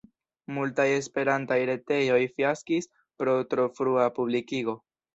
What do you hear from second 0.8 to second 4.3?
esperantaj retejoj fiaskis pro tro frua